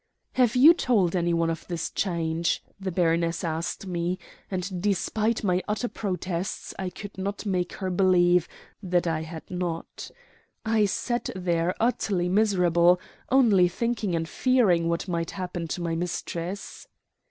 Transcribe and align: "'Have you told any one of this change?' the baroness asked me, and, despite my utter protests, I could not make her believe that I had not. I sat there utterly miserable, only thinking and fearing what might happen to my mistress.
"'Have 0.33 0.55
you 0.55 0.73
told 0.73 1.15
any 1.15 1.31
one 1.31 1.51
of 1.51 1.67
this 1.67 1.91
change?' 1.91 2.63
the 2.79 2.91
baroness 2.91 3.43
asked 3.43 3.85
me, 3.85 4.17
and, 4.49 4.81
despite 4.81 5.43
my 5.43 5.61
utter 5.67 5.87
protests, 5.87 6.73
I 6.79 6.89
could 6.89 7.19
not 7.19 7.45
make 7.45 7.73
her 7.73 7.91
believe 7.91 8.47
that 8.81 9.05
I 9.05 9.21
had 9.21 9.43
not. 9.51 10.09
I 10.65 10.85
sat 10.85 11.29
there 11.35 11.75
utterly 11.79 12.29
miserable, 12.29 12.99
only 13.29 13.67
thinking 13.67 14.15
and 14.15 14.27
fearing 14.27 14.89
what 14.89 15.07
might 15.07 15.29
happen 15.37 15.67
to 15.67 15.83
my 15.83 15.93
mistress. 15.93 16.87